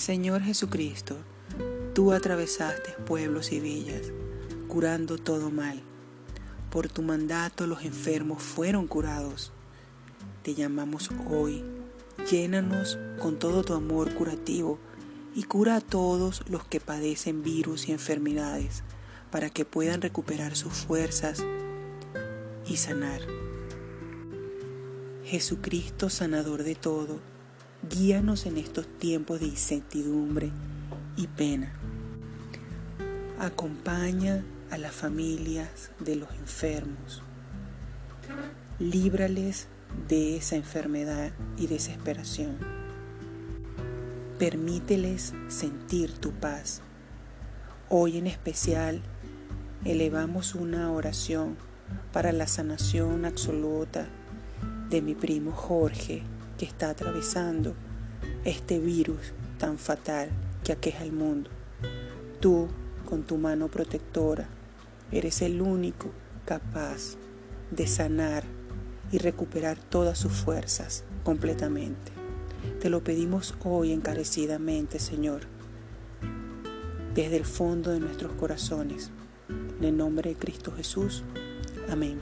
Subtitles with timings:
[0.00, 1.14] Señor Jesucristo,
[1.92, 4.12] tú atravesaste pueblos y villas,
[4.66, 5.82] curando todo mal.
[6.70, 9.52] Por tu mandato los enfermos fueron curados.
[10.42, 11.62] Te llamamos hoy,
[12.30, 14.78] llénanos con todo tu amor curativo
[15.34, 18.84] y cura a todos los que padecen virus y enfermedades
[19.30, 21.44] para que puedan recuperar sus fuerzas
[22.66, 23.20] y sanar.
[25.26, 27.20] Jesucristo, sanador de todo,
[27.88, 30.50] guíanos en estos tiempos de incertidumbre
[31.16, 31.72] y pena.
[33.38, 37.22] Acompaña a las familias de los enfermos.
[38.78, 39.66] Líbrales
[40.08, 42.58] de esa enfermedad y desesperación.
[44.38, 46.82] Permíteles sentir tu paz.
[47.88, 49.00] Hoy en especial
[49.84, 51.56] elevamos una oración
[52.12, 54.06] para la sanación absoluta
[54.90, 56.22] de mi primo Jorge
[56.60, 57.74] que está atravesando
[58.44, 60.28] este virus tan fatal
[60.62, 61.48] que aqueja el mundo.
[62.38, 62.68] Tú,
[63.08, 64.46] con tu mano protectora,
[65.10, 66.10] eres el único
[66.44, 67.16] capaz
[67.70, 68.44] de sanar
[69.10, 72.12] y recuperar todas sus fuerzas completamente.
[72.78, 75.44] Te lo pedimos hoy encarecidamente, Señor,
[77.14, 79.10] desde el fondo de nuestros corazones.
[79.78, 81.24] En el nombre de Cristo Jesús.
[81.88, 82.20] Amén.